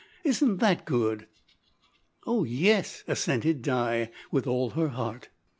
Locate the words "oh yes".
2.25-3.03